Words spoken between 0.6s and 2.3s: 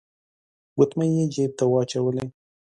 ګوتمۍ يې جيب ته واچولې.